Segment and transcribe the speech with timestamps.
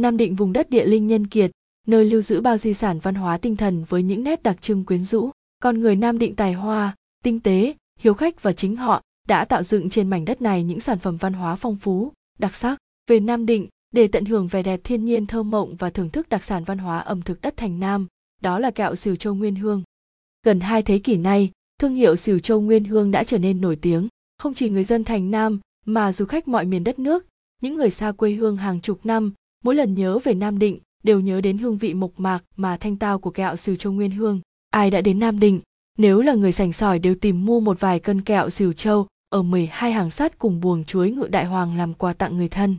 [0.00, 1.50] Nam Định vùng đất địa linh nhân kiệt,
[1.86, 4.84] nơi lưu giữ bao di sản văn hóa tinh thần với những nét đặc trưng
[4.84, 5.30] quyến rũ.
[5.62, 9.62] Con người Nam Định tài hoa, tinh tế, hiếu khách và chính họ đã tạo
[9.62, 12.78] dựng trên mảnh đất này những sản phẩm văn hóa phong phú, đặc sắc.
[13.10, 16.28] Về Nam Định, để tận hưởng vẻ đẹp thiên nhiên thơ mộng và thưởng thức
[16.28, 18.06] đặc sản văn hóa ẩm thực đất thành Nam,
[18.42, 19.82] đó là kẹo xìu Châu Nguyên Hương.
[20.42, 23.76] Gần hai thế kỷ nay, thương hiệu xìu Châu Nguyên Hương đã trở nên nổi
[23.76, 24.08] tiếng,
[24.38, 27.26] không chỉ người dân thành Nam mà du khách mọi miền đất nước,
[27.62, 29.32] những người xa quê hương hàng chục năm,
[29.64, 32.96] mỗi lần nhớ về Nam Định đều nhớ đến hương vị mộc mạc mà thanh
[32.96, 34.40] tao của kẹo Sìu Châu Nguyên Hương.
[34.70, 35.60] Ai đã đến Nam Định,
[35.98, 39.42] nếu là người sành sỏi đều tìm mua một vài cân kẹo Sìu Châu ở
[39.42, 42.76] 12 hàng sắt cùng buồng chuối ngự đại hoàng làm quà tặng người thân.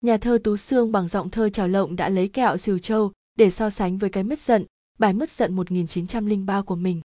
[0.00, 3.50] Nhà thơ Tú Sương bằng giọng thơ trào lộng đã lấy kẹo Sìu Châu để
[3.50, 4.64] so sánh với cái mất giận,
[4.98, 7.00] bài mất giận 1903 của mình.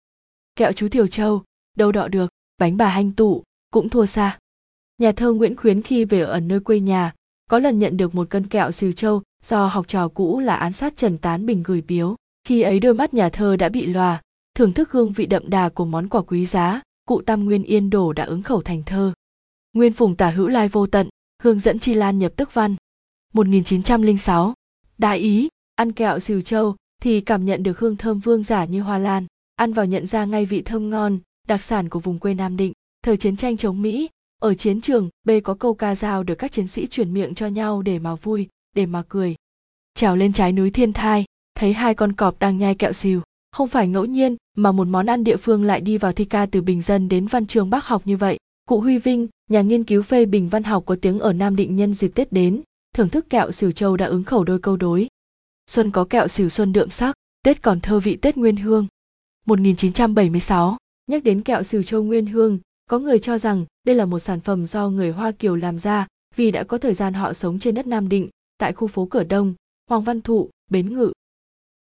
[0.57, 1.43] Kẹo chú Thiều Châu,
[1.77, 4.39] đâu đọ được, bánh bà hanh tụ, cũng thua xa.
[4.99, 7.15] Nhà thơ Nguyễn Khuyến khi về ở nơi quê nhà,
[7.48, 10.73] có lần nhận được một cân kẹo xìu Châu do học trò cũ là án
[10.73, 12.16] sát Trần Tán Bình gửi biếu.
[12.45, 14.23] Khi ấy đôi mắt nhà thơ đã bị lòa,
[14.54, 17.91] thưởng thức hương vị đậm đà của món quà quý giá, cụ Tam Nguyên Yên
[17.91, 19.13] Đổ đã ứng khẩu thành thơ.
[19.73, 21.09] Nguyên phùng tả hữu lai vô tận,
[21.43, 22.76] hướng dẫn chi lan nhập tức văn.
[23.35, 24.54] 1906,
[24.99, 28.80] Đại ý, ăn kẹo xìu châu thì cảm nhận được hương thơm vương giả như
[28.80, 29.26] hoa lan,
[29.57, 32.73] ăn vào nhận ra ngay vị thơm ngon, đặc sản của vùng quê Nam Định.
[33.02, 34.09] Thời chiến tranh chống Mỹ,
[34.43, 37.47] ở chiến trường, B có câu ca dao được các chiến sĩ truyền miệng cho
[37.47, 39.35] nhau để mà vui, để mà cười.
[39.95, 43.23] Trèo lên trái núi Thiên Thai, thấy hai con cọp đang nhai kẹo xìu.
[43.53, 46.47] Không phải ngẫu nhiên mà một món ăn địa phương lại đi vào thi ca
[46.47, 48.39] từ bình dân đến văn trường bác học như vậy.
[48.69, 51.77] Cụ Huy Vinh, nhà nghiên cứu phê bình văn học có tiếng ở Nam Định
[51.77, 52.63] nhân dịp Tết đến,
[52.95, 55.09] thưởng thức kẹo xỉu châu đã ứng khẩu đôi câu đối.
[55.71, 58.87] Xuân có kẹo xỉu xuân đượm sắc, Tết còn thơ vị Tết Nguyên Hương.
[59.47, 62.59] 1976, nhắc đến kẹo xỉu châu Nguyên Hương,
[62.91, 66.06] có người cho rằng đây là một sản phẩm do người Hoa Kiều làm ra
[66.37, 68.28] vì đã có thời gian họ sống trên đất Nam Định,
[68.59, 69.55] tại khu phố Cửa Đông,
[69.91, 71.12] Hoàng Văn Thụ, Bến Ngự.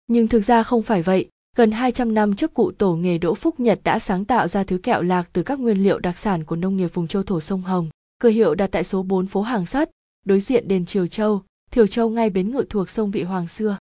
[0.06, 3.60] Nhưng thực ra không phải vậy, gần 200 năm trước cụ tổ nghề Đỗ Phúc
[3.60, 6.56] Nhật đã sáng tạo ra thứ kẹo lạc từ các nguyên liệu đặc sản của
[6.56, 7.88] nông nghiệp vùng châu thổ sông Hồng.
[8.18, 9.90] Cửa hiệu đặt tại số 4 phố Hàng Sắt,
[10.24, 13.78] đối diện đền Triều Châu, Thiều Châu ngay bến ngự thuộc sông Vị Hoàng xưa.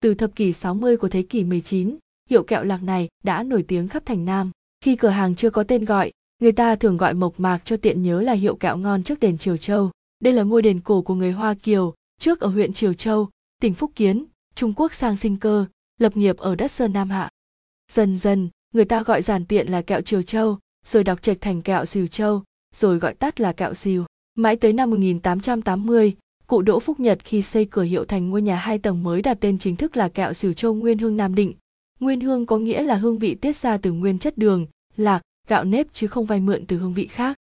[0.00, 1.98] Từ thập kỷ 60 của thế kỷ 19,
[2.30, 4.50] hiệu kẹo lạc này đã nổi tiếng khắp thành Nam.
[4.80, 8.02] Khi cửa hàng chưa có tên gọi, người ta thường gọi mộc mạc cho tiện
[8.02, 9.90] nhớ là hiệu kẹo ngon trước đền Triều Châu.
[10.20, 13.28] Đây là ngôi đền cổ của người Hoa Kiều, trước ở huyện Triều Châu,
[13.60, 15.66] tỉnh Phúc Kiến, Trung Quốc sang sinh cơ,
[15.98, 17.30] lập nghiệp ở đất Sơn Nam Hạ.
[17.92, 21.62] Dần dần, người ta gọi giản tiện là kẹo Triều Châu, rồi đọc trạch thành
[21.62, 22.42] kẹo Sìu Châu,
[22.74, 24.04] rồi gọi tắt là kẹo Sìu.
[24.34, 26.16] Mãi tới năm 1880,
[26.46, 29.38] cụ Đỗ Phúc Nhật khi xây cửa hiệu thành ngôi nhà hai tầng mới đặt
[29.40, 31.54] tên chính thức là kẹo Sìu Châu Nguyên Hương Nam Định.
[32.00, 34.66] Nguyên hương có nghĩa là hương vị tiết ra từ nguyên chất đường,
[34.96, 37.36] lạc, gạo nếp chứ không vay mượn từ hương vị khác.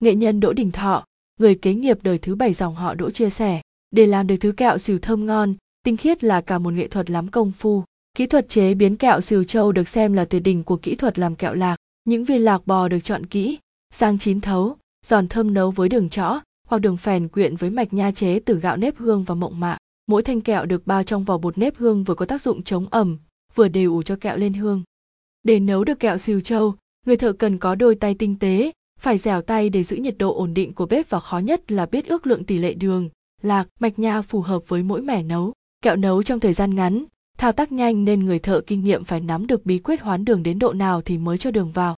[0.00, 1.04] Nghệ nhân Đỗ Đình Thọ,
[1.40, 3.60] người kế nghiệp đời thứ bảy dòng họ Đỗ chia sẻ,
[3.90, 5.54] để làm được thứ kẹo xỉu thơm ngon,
[5.84, 7.84] tinh khiết là cả một nghệ thuật lắm công phu.
[8.16, 11.18] Kỹ thuật chế biến kẹo xìu châu được xem là tuyệt đỉnh của kỹ thuật
[11.18, 11.76] làm kẹo lạc.
[12.04, 13.58] Những viên lạc bò được chọn kỹ,
[13.94, 14.76] rang chín thấu,
[15.06, 18.58] giòn thơm nấu với đường chõ hoặc đường phèn quyện với mạch nha chế từ
[18.58, 19.76] gạo nếp hương và mộng mạ.
[20.06, 22.86] Mỗi thanh kẹo được bao trong vỏ bột nếp hương vừa có tác dụng chống
[22.90, 23.18] ẩm,
[23.54, 24.82] vừa đều ủ cho kẹo lên hương.
[25.42, 29.18] Để nấu được kẹo xìu châu, người thợ cần có đôi tay tinh tế, phải
[29.18, 32.06] dẻo tay để giữ nhiệt độ ổn định của bếp và khó nhất là biết
[32.06, 33.08] ước lượng tỷ lệ đường,
[33.42, 35.52] lạc, mạch nha phù hợp với mỗi mẻ nấu.
[35.82, 37.04] Kẹo nấu trong thời gian ngắn,
[37.38, 40.42] thao tác nhanh nên người thợ kinh nghiệm phải nắm được bí quyết hoán đường
[40.42, 41.96] đến độ nào thì mới cho đường vào.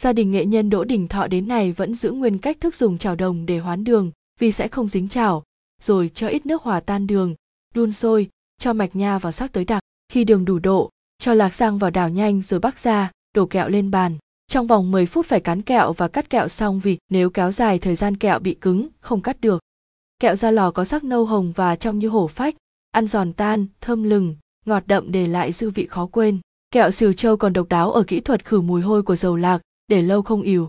[0.00, 2.98] Gia đình nghệ nhân Đỗ Đình Thọ đến này vẫn giữ nguyên cách thức dùng
[2.98, 5.44] chảo đồng để hoán đường vì sẽ không dính chảo,
[5.82, 7.34] rồi cho ít nước hòa tan đường,
[7.74, 8.28] đun sôi,
[8.58, 9.82] cho mạch nha vào sắc tới đặc.
[10.08, 13.68] Khi đường đủ độ, cho lạc sang vào đảo nhanh rồi bắc ra, đổ kẹo
[13.68, 14.18] lên bàn.
[14.48, 17.78] Trong vòng 10 phút phải cán kẹo và cắt kẹo xong vì nếu kéo dài
[17.78, 19.62] thời gian kẹo bị cứng, không cắt được.
[20.20, 22.54] Kẹo ra lò có sắc nâu hồng và trong như hổ phách,
[22.90, 24.36] ăn giòn tan, thơm lừng,
[24.66, 26.38] ngọt đậm để lại dư vị khó quên.
[26.70, 29.62] Kẹo siêu châu còn độc đáo ở kỹ thuật khử mùi hôi của dầu lạc,
[29.88, 30.68] để lâu không ỉu.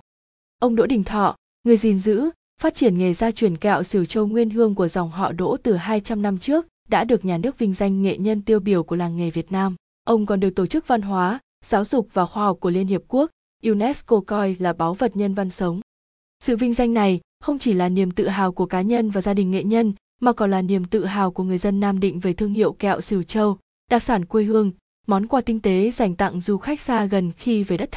[0.59, 2.30] Ông Đỗ Đình Thọ, người gìn giữ,
[2.62, 5.76] phát triển nghề gia truyền kẹo siêu châu nguyên hương của dòng họ Đỗ từ
[5.76, 9.18] 200 năm trước, đã được nhà nước vinh danh nghệ nhân tiêu biểu của làng
[9.18, 9.76] nghề Việt Nam.
[10.03, 13.02] Ông còn được Tổ chức Văn hóa, Giáo dục và Khoa học của Liên Hiệp
[13.08, 13.32] Quốc,
[13.64, 15.82] UNESCO coi là báu vật nhân văn sống.
[16.44, 19.34] Sự vinh danh này không chỉ là niềm tự hào của cá nhân và gia
[19.34, 22.34] đình nghệ nhân, mà còn là niềm tự hào của người dân Nam Định về
[22.34, 23.58] thương hiệu kẹo Sửu châu,
[23.92, 24.72] đặc sản quê hương,
[25.08, 27.96] món quà tinh tế dành tặng du khách xa gần khi về đất thành.